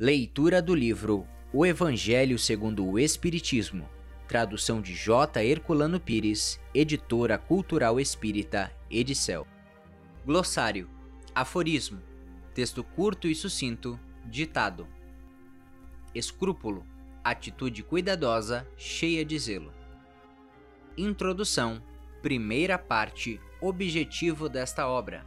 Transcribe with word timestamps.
Leitura 0.00 0.60
do 0.60 0.74
livro 0.74 1.24
O 1.52 1.64
Evangelho 1.64 2.36
segundo 2.36 2.84
o 2.84 2.98
Espiritismo, 2.98 3.88
tradução 4.26 4.82
de 4.82 4.92
J. 4.92 5.40
Herculano 5.44 6.00
Pires, 6.00 6.60
editora 6.74 7.38
cultural 7.38 8.00
espírita 8.00 8.72
Edicel. 8.90 9.46
Glossário, 10.26 10.90
aforismo, 11.32 12.02
texto 12.52 12.82
curto 12.82 13.28
e 13.28 13.36
sucinto, 13.36 13.96
ditado. 14.24 14.88
Escrúpulo, 16.12 16.84
atitude 17.22 17.84
cuidadosa, 17.84 18.66
cheia 18.76 19.24
de 19.24 19.38
zelo. 19.38 19.72
Introdução, 20.98 21.80
primeira 22.20 22.76
parte, 22.76 23.40
objetivo 23.60 24.48
desta 24.48 24.88
obra. 24.88 25.24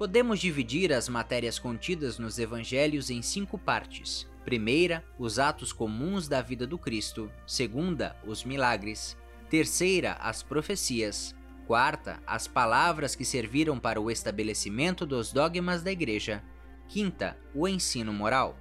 Podemos 0.00 0.40
dividir 0.40 0.94
as 0.94 1.10
matérias 1.10 1.58
contidas 1.58 2.18
nos 2.18 2.38
evangelhos 2.38 3.10
em 3.10 3.20
cinco 3.20 3.58
partes. 3.58 4.26
Primeira, 4.46 5.04
os 5.18 5.38
atos 5.38 5.74
comuns 5.74 6.26
da 6.26 6.40
vida 6.40 6.66
do 6.66 6.78
Cristo. 6.78 7.30
Segunda, 7.46 8.16
os 8.26 8.42
milagres. 8.42 9.14
Terceira, 9.50 10.14
as 10.14 10.42
profecias. 10.42 11.36
Quarta, 11.66 12.18
as 12.26 12.48
palavras 12.48 13.14
que 13.14 13.26
serviram 13.26 13.78
para 13.78 14.00
o 14.00 14.10
estabelecimento 14.10 15.04
dos 15.04 15.34
dogmas 15.34 15.82
da 15.82 15.92
Igreja. 15.92 16.42
Quinta, 16.88 17.36
o 17.54 17.68
ensino 17.68 18.10
moral. 18.10 18.56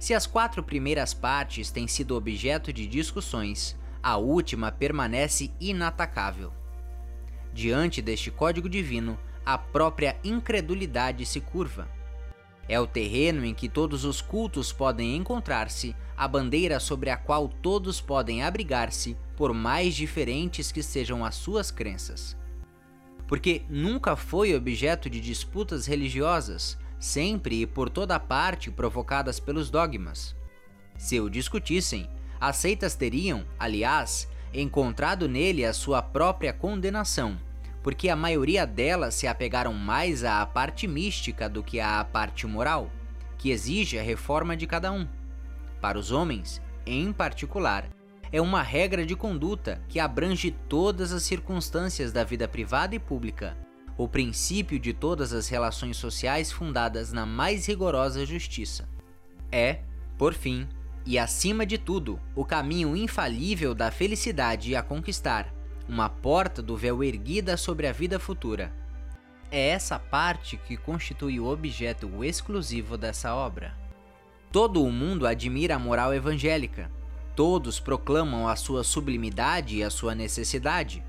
Se 0.00 0.14
as 0.14 0.26
quatro 0.26 0.64
primeiras 0.64 1.14
partes 1.14 1.70
têm 1.70 1.86
sido 1.86 2.16
objeto 2.16 2.72
de 2.72 2.88
discussões, 2.88 3.78
a 4.02 4.16
última 4.16 4.72
permanece 4.72 5.52
inatacável. 5.60 6.52
Diante 7.54 8.02
deste 8.02 8.32
código 8.32 8.68
divino, 8.68 9.16
a 9.44 9.56
própria 9.58 10.16
incredulidade 10.22 11.24
se 11.26 11.40
curva. 11.40 11.88
É 12.68 12.78
o 12.78 12.86
terreno 12.86 13.44
em 13.44 13.52
que 13.52 13.68
todos 13.68 14.04
os 14.04 14.20
cultos 14.20 14.72
podem 14.72 15.16
encontrar-se, 15.16 15.96
a 16.16 16.28
bandeira 16.28 16.78
sobre 16.78 17.10
a 17.10 17.16
qual 17.16 17.48
todos 17.48 18.00
podem 18.00 18.42
abrigar-se, 18.42 19.16
por 19.36 19.52
mais 19.52 19.94
diferentes 19.94 20.70
que 20.70 20.82
sejam 20.82 21.24
as 21.24 21.34
suas 21.34 21.70
crenças. 21.70 22.36
Porque 23.26 23.62
nunca 23.68 24.14
foi 24.14 24.54
objeto 24.54 25.08
de 25.08 25.20
disputas 25.20 25.86
religiosas, 25.86 26.78
sempre 26.98 27.62
e 27.62 27.66
por 27.66 27.88
toda 27.88 28.20
parte 28.20 28.70
provocadas 28.70 29.40
pelos 29.40 29.70
dogmas. 29.70 30.36
Se 30.96 31.18
o 31.18 31.30
discutissem, 31.30 32.08
as 32.38 32.56
seitas 32.56 32.94
teriam, 32.94 33.44
aliás, 33.58 34.28
encontrado 34.52 35.28
nele 35.28 35.64
a 35.64 35.72
sua 35.72 36.02
própria 36.02 36.52
condenação 36.52 37.38
porque 37.82 38.08
a 38.08 38.16
maioria 38.16 38.66
delas 38.66 39.14
se 39.14 39.26
apegaram 39.26 39.72
mais 39.72 40.24
à 40.24 40.44
parte 40.44 40.86
mística 40.86 41.48
do 41.48 41.62
que 41.62 41.80
à 41.80 42.04
parte 42.04 42.46
moral, 42.46 42.90
que 43.38 43.50
exige 43.50 43.98
a 43.98 44.02
reforma 44.02 44.56
de 44.56 44.66
cada 44.66 44.92
um. 44.92 45.08
Para 45.80 45.98
os 45.98 46.12
homens, 46.12 46.60
em 46.84 47.12
particular, 47.12 47.88
é 48.32 48.40
uma 48.40 48.62
regra 48.62 49.04
de 49.04 49.16
conduta 49.16 49.82
que 49.88 49.98
abrange 49.98 50.50
todas 50.68 51.12
as 51.12 51.22
circunstâncias 51.22 52.12
da 52.12 52.22
vida 52.22 52.46
privada 52.46 52.94
e 52.94 52.98
pública, 52.98 53.56
o 53.96 54.06
princípio 54.06 54.78
de 54.78 54.92
todas 54.92 55.32
as 55.32 55.48
relações 55.48 55.96
sociais 55.96 56.52
fundadas 56.52 57.12
na 57.12 57.26
mais 57.26 57.66
rigorosa 57.66 58.24
justiça. 58.24 58.88
É, 59.50 59.80
por 60.16 60.34
fim, 60.34 60.68
e 61.04 61.18
acima 61.18 61.64
de 61.64 61.78
tudo, 61.78 62.20
o 62.34 62.44
caminho 62.44 62.94
infalível 62.94 63.74
da 63.74 63.90
felicidade 63.90 64.76
a 64.76 64.82
conquistar 64.82 65.52
uma 65.90 66.08
porta 66.08 66.62
do 66.62 66.76
véu 66.76 67.02
erguida 67.02 67.56
sobre 67.56 67.88
a 67.88 67.92
vida 67.92 68.20
futura. 68.20 68.72
É 69.50 69.70
essa 69.70 69.98
parte 69.98 70.56
que 70.56 70.76
constitui 70.76 71.40
o 71.40 71.48
objeto 71.48 72.22
exclusivo 72.22 72.96
dessa 72.96 73.34
obra. 73.34 73.74
Todo 74.52 74.84
o 74.84 74.92
mundo 74.92 75.26
admira 75.26 75.74
a 75.74 75.78
moral 75.80 76.14
evangélica. 76.14 76.88
Todos 77.34 77.80
proclamam 77.80 78.46
a 78.46 78.54
sua 78.54 78.84
sublimidade 78.84 79.78
e 79.78 79.82
a 79.82 79.90
sua 79.90 80.14
necessidade. 80.14 81.04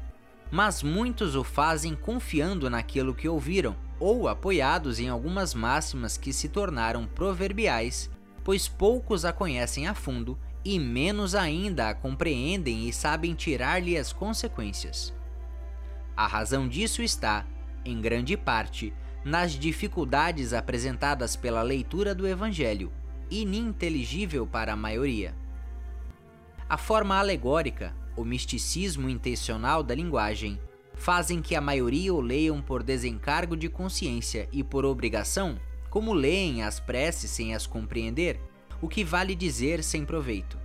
Mas 0.49 0.81
muitos 0.81 1.36
o 1.36 1.43
fazem 1.43 1.93
confiando 1.93 2.67
naquilo 2.67 3.14
que 3.14 3.30
ouviram 3.30 3.75
ou 3.99 4.27
apoiados 4.27 4.99
em 4.99 5.09
algumas 5.09 5.53
máximas 5.53 6.17
que 6.17 6.33
se 6.33 6.49
tornaram 6.49 7.05
proverbiais, 7.05 8.09
pois 8.43 8.67
poucos 8.67 9.25
a 9.25 9.31
conhecem 9.31 9.87
a 9.87 9.93
fundo 9.93 10.39
e 10.64 10.80
menos 10.80 11.36
ainda 11.36 11.89
a 11.89 11.95
compreendem 11.95 12.88
e 12.88 12.94
sabem 12.94 13.33
tirar-lhe 13.33 13.98
as 13.98 14.14
consequências. 14.14 15.14
A 16.16 16.27
razão 16.27 16.67
disso 16.67 17.02
está, 17.02 17.45
em 17.83 17.99
grande 17.99 18.38
parte, 18.38 18.94
nas 19.23 19.54
dificuldades 19.54 20.54
apresentadas 20.54 21.36
pela 21.36 21.61
leitura 21.61 22.14
do 22.14 22.27
Evangelho, 22.27 22.92
ininteligível 23.30 24.45
para 24.45 24.73
a 24.73 24.76
maioria. 24.76 25.36
A 26.70 26.77
forma 26.77 27.17
alegórica, 27.17 27.95
o 28.16 28.23
misticismo 28.23 29.10
intencional 29.10 29.83
da 29.83 29.95
linguagem, 29.95 30.60
fazem 30.94 31.42
que 31.42 31.55
a 31.55 31.61
maioria 31.61 32.14
o 32.14 32.21
leiam 32.21 32.61
por 32.61 32.83
desencargo 32.83 33.55
de 33.55 33.70
consciência 33.70 34.48
e 34.52 34.64
por 34.64 34.86
obrigação, 34.86 35.60
como 35.89 36.14
leem 36.14 36.64
as 36.64 36.80
preces 36.80 37.32
sem 37.32 37.55
as 37.55 37.66
compreender, 37.66 38.39
o 38.81 38.87
que 38.87 39.03
vale 39.03 39.36
dizer 39.36 39.83
sem 39.83 40.03
proveito. 40.03 40.58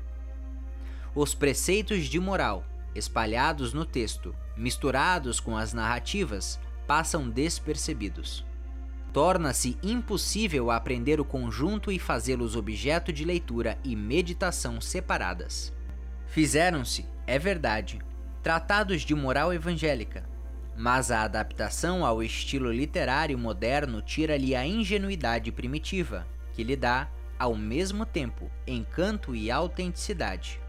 Os 1.15 1.35
preceitos 1.35 2.07
de 2.07 2.19
moral, 2.19 2.65
espalhados 2.95 3.73
no 3.73 3.85
texto, 3.85 4.35
misturados 4.57 5.39
com 5.41 5.57
as 5.57 5.73
narrativas, 5.73 6.59
passam 6.87 7.29
despercebidos. 7.29 8.45
Torna-se 9.13 9.79
impossível 9.83 10.71
aprender 10.71 11.21
o 11.21 11.25
conjunto 11.25 11.91
e 11.91 11.99
fazê-los 11.99 12.55
objeto 12.55 13.13
de 13.13 13.25
leitura 13.25 13.79
e 13.83 13.97
meditação 13.97 14.81
separadas. 14.81 15.73
Fizeram-se, 16.27 17.07
é 17.27 17.39
verdade, 17.39 17.99
tratados 18.43 19.03
de 19.03 19.15
moral 19.15 19.53
evangélica, 19.53 20.29
mas 20.77 21.11
a 21.11 21.23
adaptação 21.23 22.05
ao 22.05 22.23
estilo 22.23 22.71
literário 22.71 23.39
moderno 23.39 24.03
tira-lhe 24.03 24.55
a 24.55 24.67
ingenuidade 24.67 25.51
primitiva, 25.51 26.27
que 26.53 26.63
lhe 26.63 26.77
dá, 26.77 27.09
ao 27.39 27.55
mesmo 27.55 28.05
tempo, 28.07 28.51
encanto 28.67 29.35
e 29.35 29.51
autenticidade. 29.51 30.61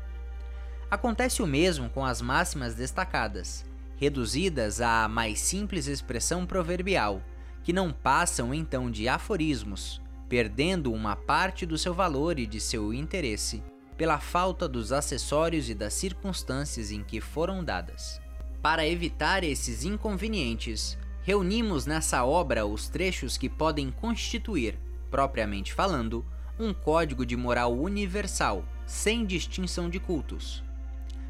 Acontece 0.89 1.41
o 1.41 1.47
mesmo 1.47 1.89
com 1.89 2.05
as 2.05 2.21
máximas 2.21 2.75
destacadas, 2.75 3.65
reduzidas 3.97 4.79
à 4.79 5.07
mais 5.07 5.39
simples 5.39 5.87
expressão 5.87 6.45
proverbial, 6.45 7.21
que 7.63 7.73
não 7.73 7.91
passam 7.91 8.53
então 8.53 8.89
de 8.89 9.09
aforismos, 9.09 10.01
perdendo 10.29 10.93
uma 10.93 11.15
parte 11.15 11.65
do 11.65 11.77
seu 11.77 11.93
valor 11.93 12.39
e 12.39 12.45
de 12.45 12.61
seu 12.61 12.93
interesse 12.93 13.61
pela 13.97 14.19
falta 14.19 14.67
dos 14.67 14.91
acessórios 14.91 15.69
e 15.69 15.73
das 15.73 15.93
circunstâncias 15.93 16.91
em 16.91 17.03
que 17.03 17.19
foram 17.19 17.63
dadas. 17.63 18.21
Para 18.61 18.87
evitar 18.87 19.43
esses 19.43 19.83
inconvenientes, 19.83 20.97
reunimos 21.23 21.85
nessa 21.85 22.23
obra 22.23 22.65
os 22.65 22.87
trechos 22.87 23.37
que 23.37 23.49
podem 23.49 23.89
constituir, 23.89 24.77
propriamente 25.09 25.73
falando, 25.73 26.23
um 26.59 26.73
código 26.73 27.25
de 27.25 27.35
moral 27.35 27.77
universal, 27.77 28.65
sem 28.85 29.25
distinção 29.25 29.89
de 29.89 29.99
cultos. 29.99 30.63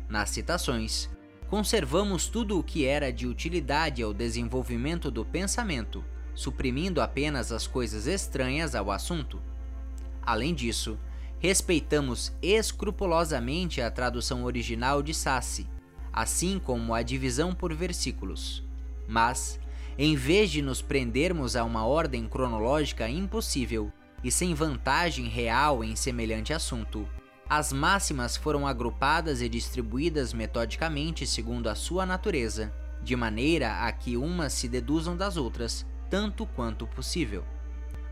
Nas 0.08 0.30
citações, 0.30 1.10
conservamos 1.50 2.28
tudo 2.28 2.58
o 2.58 2.64
que 2.64 2.86
era 2.86 3.12
de 3.12 3.28
utilidade 3.28 4.02
ao 4.02 4.14
desenvolvimento 4.14 5.12
do 5.12 5.26
pensamento, 5.26 6.04
suprimindo 6.34 7.02
apenas 7.02 7.52
as 7.52 7.68
coisas 7.68 8.08
estranhas 8.08 8.74
ao 8.74 8.90
assunto. 8.90 9.42
Além 10.22 10.54
disso, 10.54 10.98
respeitamos 11.40 12.32
escrupulosamente 12.42 13.82
a 13.82 13.92
tradução 13.92 14.44
original 14.46 15.04
de 15.04 15.14
Sassi, 15.14 15.68
assim 16.14 16.58
como 16.58 16.94
a 16.94 17.02
divisão 17.02 17.54
por 17.54 17.74
versículos. 17.74 18.64
Mas, 19.08 19.60
em 19.98 20.16
vez 20.16 20.52
de 20.52 20.62
nos 20.62 20.82
prendermos 20.82 21.56
a 21.56 21.64
uma 21.64 21.86
ordem 21.86 22.28
cronológica 22.28 23.10
impossível, 23.10 23.92
e 24.24 24.32
sem 24.32 24.54
vantagem 24.54 25.28
real 25.28 25.84
em 25.84 25.96
semelhante 25.96 26.54
assunto. 26.54 27.08
As 27.50 27.72
máximas 27.72 28.36
foram 28.36 28.68
agrupadas 28.68 29.42
e 29.42 29.48
distribuídas 29.48 30.34
metodicamente 30.34 31.26
segundo 31.26 31.70
a 31.70 31.76
sua 31.76 32.06
natureza, 32.06 32.74
de 33.02 33.16
maneira 33.16 33.86
a 33.86 33.92
que 33.92 34.18
umas 34.18 34.54
se 34.54 34.68
deduzam 34.68 35.16
das 35.16 35.38
outras, 35.38 35.86
tanto 36.10 36.46
quanto 36.46 36.86
possível. 36.88 37.46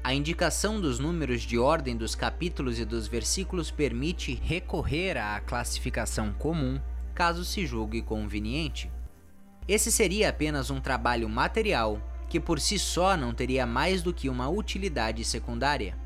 A 0.03 0.13
indicação 0.13 0.79
dos 0.79 0.99
números 0.99 1.41
de 1.41 1.57
ordem 1.57 1.97
dos 1.97 2.13
capítulos 2.13 2.79
e 2.79 2.85
dos 2.85 3.07
versículos 3.07 3.71
permite 3.71 4.35
recorrer 4.35 5.17
à 5.17 5.39
classificação 5.41 6.31
comum, 6.31 6.79
caso 7.13 7.43
se 7.43 7.65
julgue 7.65 8.01
conveniente. 8.03 8.91
Esse 9.67 9.91
seria 9.91 10.29
apenas 10.29 10.69
um 10.69 10.79
trabalho 10.79 11.27
material 11.27 11.99
que 12.29 12.39
por 12.39 12.59
si 12.59 12.77
só 12.79 13.15
não 13.15 13.33
teria 13.33 13.65
mais 13.65 14.01
do 14.01 14.13
que 14.13 14.29
uma 14.29 14.49
utilidade 14.49 15.23
secundária. 15.23 15.97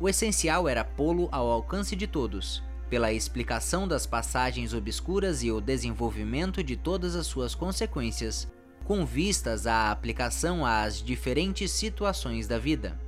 O 0.00 0.08
essencial 0.08 0.68
era 0.68 0.84
pô-lo 0.84 1.28
ao 1.30 1.50
alcance 1.50 1.94
de 1.94 2.06
todos, 2.06 2.62
pela 2.88 3.12
explicação 3.12 3.86
das 3.86 4.06
passagens 4.06 4.74
obscuras 4.74 5.42
e 5.42 5.50
o 5.50 5.60
desenvolvimento 5.60 6.62
de 6.62 6.76
todas 6.76 7.16
as 7.16 7.26
suas 7.26 7.54
consequências, 7.54 8.50
com 8.84 9.06
vistas 9.06 9.66
à 9.66 9.90
aplicação 9.90 10.66
às 10.66 11.02
diferentes 11.02 11.70
situações 11.70 12.46
da 12.46 12.58
vida. 12.58 12.98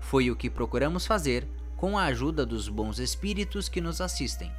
Foi 0.00 0.30
o 0.30 0.36
que 0.36 0.48
procuramos 0.48 1.06
fazer 1.06 1.46
com 1.76 1.98
a 1.98 2.04
ajuda 2.04 2.46
dos 2.46 2.68
bons 2.68 2.98
espíritos 2.98 3.68
que 3.68 3.80
nos 3.80 4.00
assistem. 4.00 4.50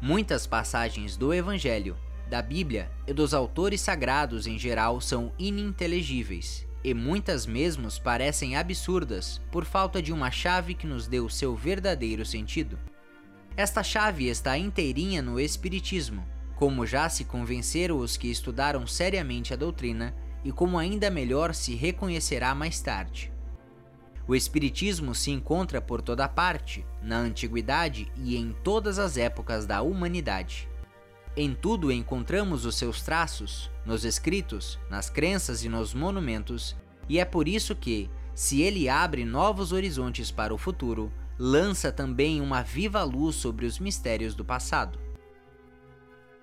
Muitas 0.00 0.46
passagens 0.46 1.16
do 1.16 1.34
Evangelho, 1.34 1.96
da 2.30 2.40
Bíblia 2.40 2.88
e 3.08 3.12
dos 3.12 3.34
autores 3.34 3.80
sagrados 3.80 4.46
em 4.46 4.56
geral 4.56 5.00
são 5.00 5.32
ininteligíveis, 5.36 6.64
e 6.82 6.94
muitas 6.94 7.44
mesmo 7.44 7.88
parecem 8.00 8.56
absurdas 8.56 9.40
por 9.50 9.64
falta 9.64 10.00
de 10.00 10.12
uma 10.12 10.30
chave 10.30 10.74
que 10.74 10.86
nos 10.86 11.08
dê 11.08 11.18
o 11.18 11.28
seu 11.28 11.56
verdadeiro 11.56 12.24
sentido. 12.24 12.78
Esta 13.56 13.82
chave 13.82 14.28
está 14.28 14.56
inteirinha 14.56 15.20
no 15.20 15.40
Espiritismo, 15.40 16.24
como 16.54 16.86
já 16.86 17.08
se 17.08 17.24
convenceram 17.24 17.98
os 17.98 18.16
que 18.16 18.30
estudaram 18.30 18.86
seriamente 18.86 19.52
a 19.52 19.56
doutrina 19.56 20.14
e 20.44 20.52
como 20.52 20.78
ainda 20.78 21.10
melhor 21.10 21.52
se 21.52 21.74
reconhecerá 21.74 22.54
mais 22.54 22.80
tarde. 22.80 23.32
O 24.28 24.36
Espiritismo 24.36 25.16
se 25.16 25.32
encontra 25.32 25.80
por 25.80 26.00
toda 26.00 26.28
parte, 26.28 26.86
na 27.02 27.18
antiguidade 27.18 28.10
e 28.16 28.36
em 28.36 28.54
todas 28.62 29.00
as 29.00 29.16
épocas 29.16 29.66
da 29.66 29.82
humanidade. 29.82 30.69
Em 31.36 31.54
tudo 31.54 31.92
encontramos 31.92 32.64
os 32.64 32.74
seus 32.74 33.02
traços, 33.02 33.70
nos 33.86 34.04
escritos, 34.04 34.78
nas 34.90 35.08
crenças 35.08 35.64
e 35.64 35.68
nos 35.68 35.94
monumentos, 35.94 36.76
e 37.08 37.18
é 37.18 37.24
por 37.24 37.46
isso 37.46 37.74
que, 37.74 38.10
se 38.34 38.62
ele 38.62 38.88
abre 38.88 39.24
novos 39.24 39.72
horizontes 39.72 40.30
para 40.30 40.52
o 40.52 40.58
futuro, 40.58 41.12
lança 41.38 41.92
também 41.92 42.40
uma 42.40 42.62
viva 42.62 43.02
luz 43.04 43.36
sobre 43.36 43.64
os 43.64 43.78
mistérios 43.78 44.34
do 44.34 44.44
passado. 44.44 44.98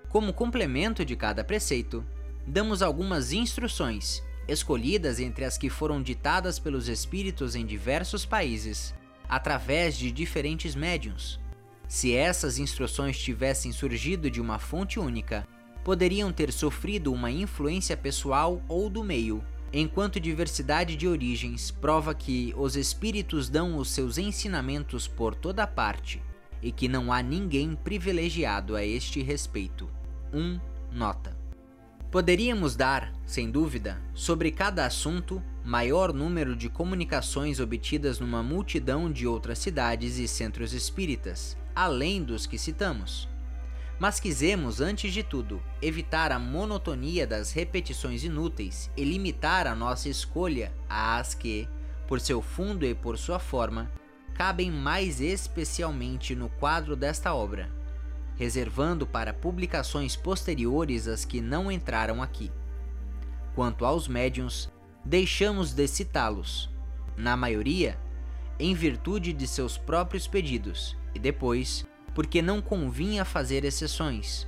Como 0.09 0.33
complemento 0.33 1.03
de 1.03 1.15
cada 1.17 1.43
preceito, 1.43 2.03
damos 2.45 2.81
algumas 2.81 3.33
instruções, 3.33 4.23
escolhidas 4.47 5.19
entre 5.19 5.43
as 5.43 5.57
que 5.57 5.69
foram 5.69 6.01
ditadas 6.01 6.57
pelos 6.59 6.87
espíritos 6.87 7.55
em 7.55 7.65
diversos 7.65 8.25
países, 8.25 8.95
através 9.27 9.97
de 9.97 10.11
diferentes 10.11 10.75
médiums. 10.75 11.39
Se 11.87 12.13
essas 12.13 12.57
instruções 12.57 13.17
tivessem 13.17 13.71
surgido 13.71 14.29
de 14.29 14.41
uma 14.41 14.59
fonte 14.59 14.99
única, 14.99 15.47
poderiam 15.83 16.31
ter 16.31 16.51
sofrido 16.51 17.13
uma 17.13 17.31
influência 17.31 17.95
pessoal 17.95 18.61
ou 18.67 18.89
do 18.89 19.03
meio, 19.03 19.43
enquanto 19.71 20.19
diversidade 20.19 20.95
de 20.95 21.07
origens 21.07 21.71
prova 21.71 22.13
que 22.13 22.53
os 22.57 22.75
espíritos 22.75 23.49
dão 23.49 23.77
os 23.77 23.89
seus 23.89 24.17
ensinamentos 24.17 25.07
por 25.07 25.33
toda 25.33 25.65
parte 25.65 26.21
e 26.61 26.71
que 26.71 26.87
não 26.87 27.13
há 27.13 27.21
ninguém 27.21 27.75
privilegiado 27.75 28.75
a 28.75 28.83
este 28.83 29.21
respeito. 29.21 29.89
1. 30.33 30.39
Um, 30.39 30.59
nota. 30.91 31.36
Poderíamos 32.09 32.77
dar, 32.77 33.13
sem 33.25 33.51
dúvida, 33.51 34.01
sobre 34.13 34.49
cada 34.49 34.85
assunto, 34.85 35.43
maior 35.61 36.13
número 36.13 36.55
de 36.55 36.69
comunicações 36.69 37.59
obtidas 37.59 38.17
numa 38.17 38.41
multidão 38.41 39.11
de 39.11 39.27
outras 39.27 39.59
cidades 39.59 40.17
e 40.17 40.25
centros 40.25 40.71
espíritas, 40.71 41.57
além 41.75 42.23
dos 42.23 42.45
que 42.45 42.57
citamos. 42.57 43.27
Mas 43.99 44.21
quisemos, 44.21 44.79
antes 44.79 45.11
de 45.11 45.21
tudo, 45.21 45.61
evitar 45.81 46.31
a 46.31 46.39
monotonia 46.39 47.27
das 47.27 47.51
repetições 47.51 48.23
inúteis 48.23 48.89
e 48.95 49.03
limitar 49.03 49.67
a 49.67 49.75
nossa 49.75 50.07
escolha 50.07 50.71
às 50.87 51.33
que, 51.33 51.67
por 52.07 52.21
seu 52.21 52.41
fundo 52.41 52.85
e 52.85 52.95
por 52.95 53.17
sua 53.17 53.37
forma, 53.37 53.91
cabem 54.33 54.71
mais 54.71 55.19
especialmente 55.19 56.33
no 56.35 56.47
quadro 56.47 56.95
desta 56.95 57.33
obra 57.33 57.69
reservando 58.37 59.05
para 59.05 59.33
publicações 59.33 60.15
posteriores 60.15 61.07
as 61.07 61.25
que 61.25 61.41
não 61.41 61.71
entraram 61.71 62.21
aqui. 62.21 62.51
Quanto 63.55 63.83
aos 63.83 64.07
médiuns, 64.07 64.71
deixamos 65.03 65.73
de 65.73 65.87
citá-los, 65.87 66.69
na 67.17 67.35
maioria, 67.35 67.97
em 68.59 68.73
virtude 68.75 69.33
de 69.33 69.47
seus 69.47 69.77
próprios 69.77 70.27
pedidos, 70.27 70.95
e 71.13 71.19
depois, 71.19 71.85
porque 72.13 72.41
não 72.41 72.61
convinha 72.61 73.25
fazer 73.25 73.65
exceções. 73.65 74.47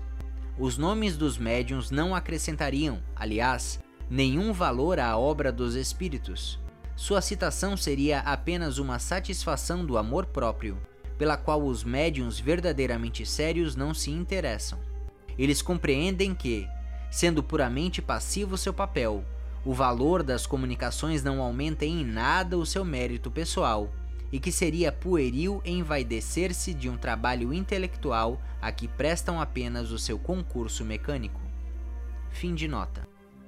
Os 0.57 0.77
nomes 0.77 1.17
dos 1.17 1.37
médiuns 1.37 1.89
não 1.89 2.13
acrescentariam, 2.13 3.01
aliás, 3.15 3.79
nenhum 4.09 4.53
valor 4.53 4.99
à 4.99 5.17
obra 5.17 5.51
dos 5.51 5.73
espíritos. 5.75 6.59
Sua 6.95 7.21
citação 7.21 7.77
seria 7.77 8.19
apenas 8.19 8.77
uma 8.77 8.99
satisfação 8.99 9.85
do 9.85 9.97
amor 9.97 10.25
próprio, 10.25 10.77
pela 11.19 11.35
qual 11.35 11.61
os 11.61 11.83
médiums 11.83 12.39
verdadeiramente 12.39 13.25
sérios 13.25 13.75
não 13.75 13.93
se 13.93 14.09
interessam. 14.09 14.79
Eles 15.37 15.61
compreendem 15.61 16.33
que, 16.33 16.65
sendo 17.11 17.43
puramente 17.43 18.01
passivo 18.01 18.57
seu 18.57 18.73
papel, 18.73 19.25
o 19.65 19.73
valor 19.73 20.23
das 20.23 20.47
comunicações 20.47 21.21
não 21.21 21.41
aumenta 21.41 21.85
em 21.85 22.05
nada 22.05 22.57
o 22.57 22.65
seu 22.65 22.85
mérito 22.85 23.29
pessoal 23.29 23.91
e 24.31 24.39
que 24.39 24.49
seria 24.49 24.93
pueril 24.93 25.61
envaidecer-se 25.65 26.73
de 26.73 26.87
um 26.87 26.95
trabalho 26.95 27.53
intelectual 27.53 28.39
a 28.61 28.71
que 28.71 28.87
prestam 28.87 29.41
apenas 29.41 29.91
o 29.91 29.99
seu 29.99 30.17
concurso 30.17 30.85
mecânico. 30.85 31.41
Fim 32.29 32.55
de 32.55 32.67
nota. 32.67 33.05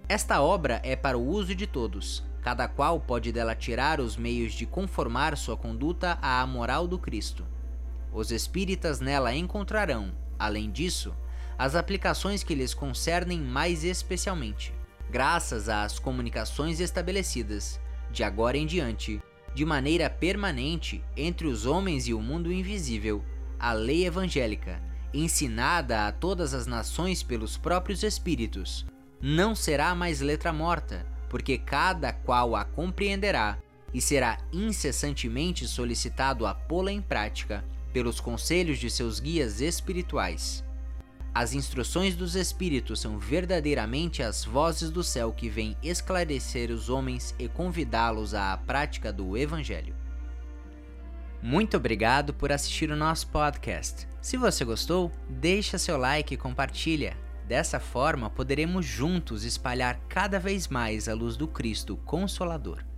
Esta 0.10 0.42
obra 0.42 0.82
é 0.84 0.98
para 0.98 1.18
o 1.18 1.26
uso 1.26 1.56
de 1.56 1.66
todos, 1.66 2.22
cada 2.42 2.68
qual 2.68 3.00
pode 3.00 3.32
dela 3.32 3.56
tirar 3.56 4.02
os 4.02 4.18
meios 4.18 4.52
de 4.52 4.66
conformar 4.66 5.38
sua 5.38 5.56
conduta 5.56 6.18
à 6.22 6.46
moral 6.46 6.86
do 6.86 7.00
Cristo. 7.00 7.46
Os 8.12 8.32
espíritas 8.32 9.00
nela 9.00 9.34
encontrarão, 9.34 10.12
além 10.38 10.70
disso, 10.70 11.16
as 11.58 11.76
aplicações 11.76 12.44
que 12.44 12.54
lhes 12.54 12.74
concernem 12.74 13.40
mais 13.40 13.84
especialmente, 13.84 14.74
graças 15.10 15.70
às 15.70 15.98
comunicações 15.98 16.80
estabelecidas, 16.80 17.80
de 18.12 18.24
agora 18.24 18.58
em 18.58 18.66
diante, 18.66 19.22
de 19.54 19.66
maneira 19.66 20.10
permanente 20.10 21.04
entre 21.16 21.48
os 21.48 21.66
homens 21.66 22.08
e 22.08 22.14
o 22.14 22.22
mundo 22.22 22.52
invisível, 22.52 23.24
a 23.60 23.72
lei 23.72 24.06
evangélica, 24.06 24.82
ensinada 25.14 26.08
a 26.08 26.12
todas 26.12 26.54
as 26.54 26.66
nações 26.66 27.22
pelos 27.24 27.58
próprios 27.58 28.04
Espíritos, 28.04 28.86
não 29.22 29.56
será 29.56 29.94
mais 29.94 30.20
letra 30.20 30.52
morta, 30.52 31.06
porque 31.30 31.58
cada 31.58 32.12
qual 32.12 32.56
a 32.56 32.66
compreenderá 32.66 33.58
e 33.94 34.02
será 34.02 34.38
incessantemente 34.52 35.68
solicitado 35.68 36.46
a 36.46 36.54
pô-la 36.54 36.92
em 36.92 37.02
prática 37.02 37.64
pelos 37.92 38.20
conselhos 38.20 38.80
de 38.80 38.90
seus 38.90 39.20
guias 39.20 39.62
espirituais. 39.62 40.64
As 41.34 41.54
instruções 41.54 42.14
dos 42.14 42.36
Espíritos 42.36 43.00
são 43.00 43.18
verdadeiramente 43.18 44.22
as 44.22 44.44
vozes 44.44 44.90
do 44.90 45.02
céu 45.02 45.32
que 45.32 45.48
vêm 45.48 45.78
esclarecer 45.82 46.70
os 46.70 46.90
homens 46.90 47.34
e 47.40 47.48
convidá-los 47.48 48.34
à 48.34 48.58
prática 48.58 49.14
do 49.14 49.38
Evangelho. 49.38 49.96
Muito 51.42 51.78
obrigado 51.78 52.34
por 52.34 52.52
assistir 52.52 52.92
o 52.92 52.98
nosso 52.98 53.28
podcast. 53.28 54.08
Se 54.22 54.36
você 54.36 54.66
gostou, 54.66 55.12
deixa 55.30 55.78
seu 55.78 55.98
like 55.98 56.34
e 56.34 56.38
compartilha. 56.38 57.18
Dessa 57.48 57.80
forma, 57.80 58.30
poderemos 58.30 58.86
juntos 58.86 59.44
espalhar 59.44 60.00
cada 60.08 60.40
vez 60.40 60.68
mais 60.68 61.08
a 61.08 61.14
luz 61.14 61.36
do 61.36 61.48
Cristo 61.48 61.98
Consolador. 62.06 62.91